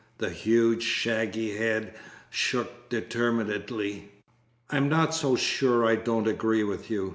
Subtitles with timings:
[0.17, 1.93] The huge, shaggy head
[2.31, 4.09] shook determinedly.
[4.71, 7.09] "I'm not so sure I don't agree with you.